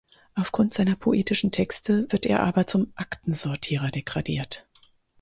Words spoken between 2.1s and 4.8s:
wird er aber zum Aktensortierer degradiert.